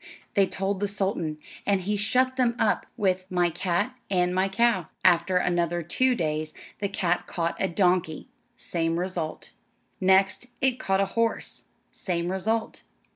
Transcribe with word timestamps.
They 0.33 0.47
told 0.47 0.79
the 0.79 0.87
sultan, 0.87 1.37
and 1.63 1.81
he 1.81 1.95
shut 1.95 2.35
them 2.35 2.55
up 2.57 2.87
with 2.97 3.23
"My 3.29 3.51
cat, 3.51 3.95
and 4.09 4.33
my 4.33 4.49
cow." 4.49 4.87
After 5.05 5.37
another 5.37 5.83
two 5.83 6.15
days 6.15 6.55
the 6.79 6.89
cat 6.89 7.27
caught 7.27 7.55
a 7.59 7.67
donkey; 7.67 8.27
same 8.57 8.97
result. 8.99 9.51
Next 9.99 10.47
it 10.59 10.79
caught 10.79 11.01
a 11.01 11.05
horse; 11.13 11.65
same 11.91 12.31
result. 12.31 12.81